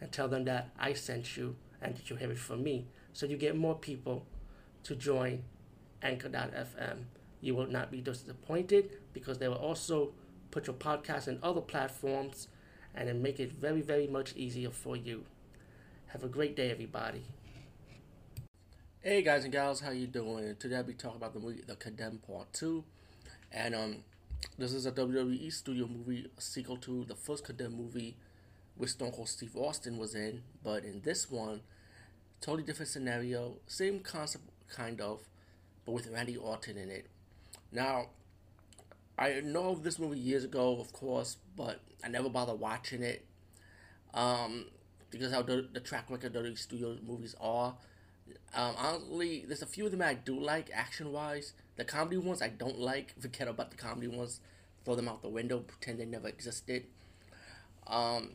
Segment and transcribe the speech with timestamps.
[0.00, 2.86] and tell them that I sent you and that you have it from me.
[3.12, 4.26] So you get more people
[4.84, 5.44] to join
[6.02, 7.04] Anchor.fm.
[7.40, 10.12] You will not be disappointed because they will also
[10.50, 12.48] put your podcast in other platforms
[12.94, 15.24] and then make it very, very much easier for you.
[16.08, 17.24] Have a great day, everybody.
[19.00, 20.56] Hey guys and gals, how you doing?
[20.58, 22.82] Today I'll be talking about the movie The Condemned Part 2.
[23.52, 23.96] And um
[24.56, 28.16] this is a WWE studio movie, a sequel to the first Condemned movie
[28.76, 31.60] which Stone Cold Steve Austin was in, but in this one,
[32.40, 35.20] totally different scenario, same concept kind of,
[35.84, 37.06] but with Randy Orton in it.
[37.70, 38.06] Now,
[39.18, 43.24] I know of this movie years ago, of course, but I never bothered watching it.
[44.12, 44.66] Um,
[45.10, 47.74] because how the, the track record of these studio movies are.
[48.54, 51.52] Um, honestly, there's a few of them I do like action wise.
[51.76, 53.14] The comedy ones I don't like.
[53.20, 54.40] Forget about the comedy ones.
[54.84, 55.60] Throw them out the window.
[55.60, 56.84] Pretend they never existed.
[57.86, 58.30] Um,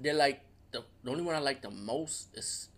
[0.00, 0.40] they're like
[0.72, 2.68] the, the only one I like the most is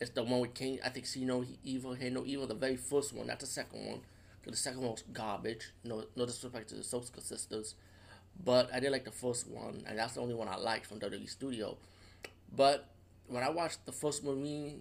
[0.00, 0.80] is the one with Kane.
[0.84, 2.46] I think see no evil, hear no evil.
[2.46, 4.00] The very first one, not the second one.
[4.44, 5.70] Cause the second one was garbage.
[5.84, 7.76] No, no disrespect to the Soska sisters,
[8.44, 10.98] but I did like the first one, and that's the only one I liked from
[10.98, 11.76] WWE Studio.
[12.54, 12.88] But
[13.28, 14.80] when I watched the first movie,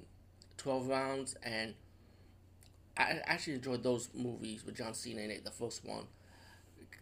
[0.58, 1.76] Twelve Rounds, and
[2.98, 5.45] I actually enjoyed those movies with John Cena in it.
[5.45, 6.06] The first one,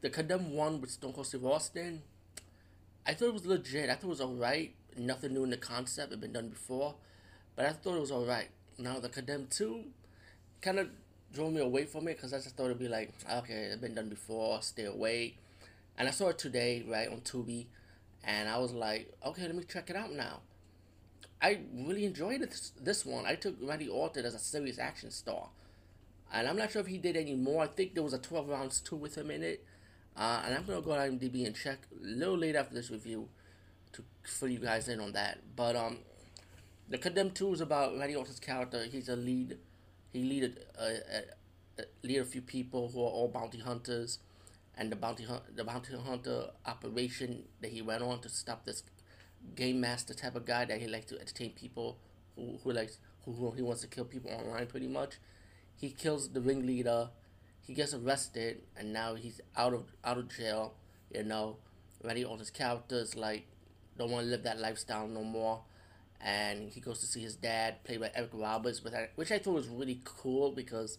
[0.02, 2.02] the Condemned one with Stone Cold Steve Austin.
[3.10, 3.90] I thought it was legit.
[3.90, 4.76] I thought it was alright.
[4.96, 6.10] Nothing new in the concept.
[6.10, 6.94] It had been done before,
[7.56, 8.50] but I thought it was alright.
[8.78, 9.86] Now the Condemned two,
[10.62, 10.90] kind of
[11.34, 13.96] drove me away from it because I just thought it'd be like, okay, it's been
[13.96, 15.38] done before, stay away.
[15.98, 17.66] And I saw it today, right, on Tubi,
[18.24, 20.42] and I was like, okay, let me check it out now.
[21.42, 23.26] I really enjoyed this, this one.
[23.26, 25.48] I took Randy Orton as a serious action star.
[26.32, 27.64] And I'm not sure if he did any more.
[27.64, 29.66] I think there was a 12 rounds 2 with him in it.
[30.20, 32.92] Uh, and I'm going to go to IMDb and check a little late after this
[32.92, 33.30] review
[33.94, 35.40] to fill you guys in on that.
[35.56, 36.00] But um,
[36.90, 38.84] The Condemned 2 is about Randy Orton's character.
[38.84, 39.58] He's a lead
[40.12, 44.20] he lead a, a, a, lead a few people who are all bounty hunters,
[44.76, 45.26] and the bounty
[45.56, 48.84] the bounty hunter operation that he went on to stop this
[49.56, 51.98] game master type of guy that he likes to entertain people
[52.36, 55.18] who who likes who, who he wants to kill people online pretty much.
[55.76, 57.10] He kills the ringleader.
[57.70, 60.74] He gets arrested, and now he's out of out of jail.
[61.14, 61.58] You know,
[62.04, 63.46] Randy Orton's character is like
[63.96, 65.62] don't want to live that lifestyle no more
[66.20, 69.68] and he goes to see his dad, played by Eric Roberts, which I thought was
[69.68, 70.98] really cool because,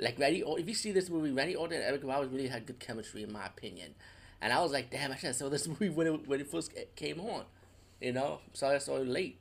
[0.00, 2.66] like Randy, Or, if you see this movie, Randy Orton and Eric Roberts really had
[2.66, 3.94] good chemistry in my opinion,
[4.40, 6.50] and I was like, damn, I should have saw this movie when it when it
[6.50, 7.44] first came on,
[8.00, 8.40] you know.
[8.52, 9.38] Sorry I saw it late.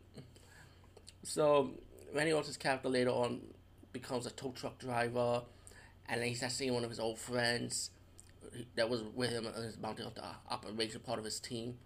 [1.24, 1.72] So
[2.14, 3.42] Randy Orton's character later on
[3.92, 5.42] becomes a tow truck driver,
[6.10, 7.92] and then he starts seeing one of his old friends
[8.76, 11.78] that was with him on his bounty hunter operation, part of his team.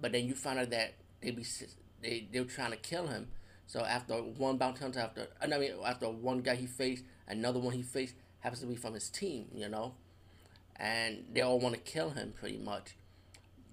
[0.00, 1.44] But then you find out that they be
[2.00, 3.28] they they were trying to kill him.
[3.66, 7.58] So after one bounty hunter, after uh, I mean after one guy he faced, another
[7.58, 9.94] one he faced happens to be from his team, you know,
[10.76, 12.94] and they all want to kill him pretty much.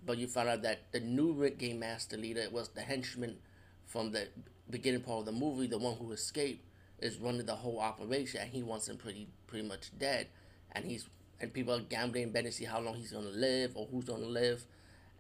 [0.04, 3.38] But you find out that the new game master leader was the henchman
[3.86, 4.28] from the
[4.70, 6.64] beginning part of the movie, the one who escaped,
[7.06, 10.28] is running the whole operation, and he wants him pretty pretty much dead,
[10.72, 11.08] and he's
[11.40, 14.26] and people are gambling, betting to see how long he's gonna live or who's gonna
[14.26, 14.66] live,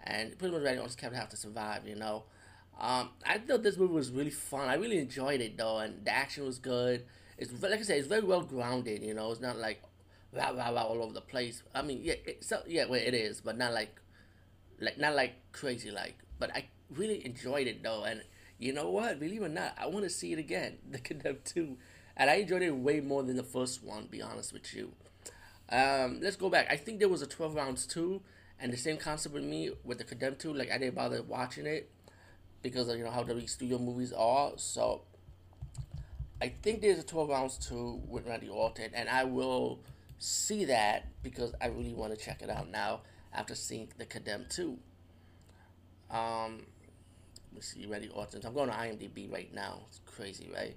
[0.03, 2.23] and pretty much Randy Orton's character have to survive, you know.
[2.79, 4.68] Um, I thought this movie was really fun.
[4.68, 7.06] I really enjoyed it though, and the action was good.
[7.38, 9.03] It's like I said, it's very well grounded.
[9.03, 9.81] You know, it's not like
[10.34, 11.63] rah rah rah all over the place.
[11.73, 14.00] I mean, yeah, it's yeah, well, it is, but not like
[14.79, 16.17] like not like crazy like.
[16.40, 18.22] But I really enjoyed it though, and
[18.58, 19.20] you know what?
[19.20, 21.78] Believe it or not, I want to see it again, The Condemned Two,
[22.16, 24.08] and I enjoyed it way more than the first one.
[24.08, 24.91] Be honest with you.
[25.70, 26.68] Um, let's go back.
[26.70, 28.22] I think there was a twelve rounds too,
[28.59, 30.53] and the same concept with me with The Condemned Two.
[30.53, 31.90] Like I didn't bother watching it
[32.62, 34.53] because of you know how the studio movies are.
[34.56, 35.02] So
[36.41, 39.79] I think there's a 12 rounds 2 with Randy Orton, and I will
[40.20, 43.02] see that because I really want to check it out now
[43.34, 44.78] after seeing The Condemned 2.
[46.12, 46.66] Um,
[47.55, 48.41] let me see Randy Orton.
[48.46, 49.79] I'm going to IMDb right now.
[49.87, 50.75] It's crazy, right?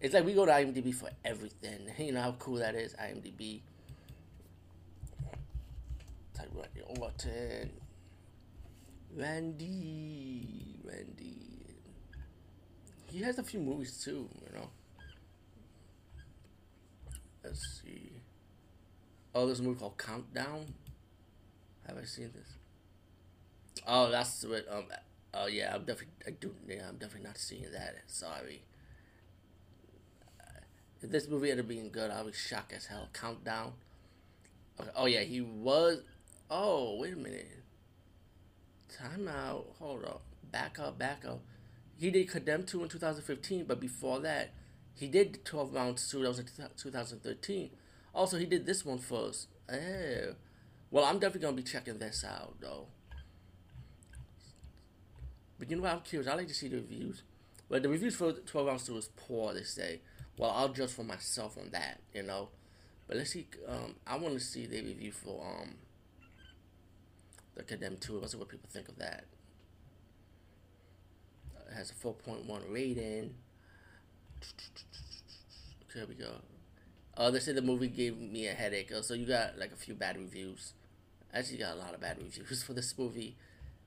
[0.00, 1.92] It's like we go to IMDb for everything.
[1.98, 3.60] You know how cool that is, IMDb.
[6.34, 7.70] Type Randy Orton.
[9.14, 11.76] Randy, Randy.
[13.06, 14.70] he has a few movies too, you know.
[17.44, 18.10] Let's see.
[19.34, 20.66] Oh, there's a movie called Countdown.
[21.86, 22.54] Have I seen this?
[23.86, 24.66] Oh, that's what.
[24.68, 24.84] Um.
[25.32, 26.14] Oh yeah, I'm definitely.
[26.26, 26.54] I do.
[26.68, 27.96] Yeah, I'm definitely not seeing that.
[28.06, 28.62] Sorry.
[30.40, 30.60] Uh,
[31.02, 33.08] if this movie ended up being good, I'll be shocked as hell.
[33.12, 33.72] Countdown.
[34.80, 34.90] Okay.
[34.96, 36.02] Oh yeah, he was.
[36.50, 37.62] Oh wait a minute.
[38.96, 39.66] Time out.
[39.78, 40.22] Hold up.
[40.50, 40.98] Back up.
[40.98, 41.40] Back up.
[41.96, 44.54] He did Condemned 2 in 2015, but before that,
[44.94, 46.22] he did 12 Rounds 2.
[46.22, 46.46] That was in
[46.76, 47.70] 2013.
[48.14, 49.48] Also, he did this one first.
[49.70, 50.34] Oh.
[50.90, 52.86] Well, I'm definitely to be checking this out, though.
[55.60, 55.92] But you know what?
[55.92, 56.28] I'm curious.
[56.28, 57.22] I like to see the reviews.
[57.68, 60.00] But the reviews for 12 Rounds 2 is poor, they say.
[60.38, 62.48] Well, I'll judge for myself on that, you know.
[63.06, 63.46] But let's see.
[63.68, 65.74] Um, I want to see the review for um,
[67.54, 68.18] the Condemned 2.
[68.18, 69.26] Let's see what people think of that.
[71.70, 73.34] It has a 4.1 rating.
[75.92, 76.36] Here we go.
[77.18, 78.90] Oh, they say the movie gave me a headache.
[78.96, 80.72] Oh, so you got like a few bad reviews.
[81.34, 83.36] Actually, got a lot of bad reviews for this movie.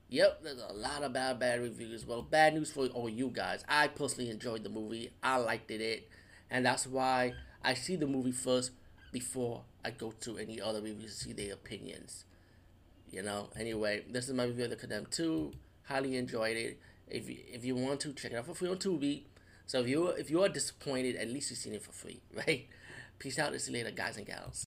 [0.08, 2.06] Yep, there's a lot of bad, bad reviews.
[2.06, 3.64] Well, bad news for all you guys.
[3.68, 5.10] I personally enjoyed the movie.
[5.22, 6.08] I liked it,
[6.50, 8.70] and that's why I see the movie first
[9.12, 12.24] before I go to any other reviews to see their opinions.
[13.10, 13.50] You know.
[13.58, 15.52] Anyway, this is my review of the Condemned Two.
[15.84, 16.80] Highly enjoyed it.
[17.08, 19.22] If you, if you want to check it out for free on Tubi.
[19.66, 22.66] So if you if you are disappointed, at least you've seen it for free, right?
[23.18, 23.58] Peace out.
[23.60, 24.62] See you later, guys and gals.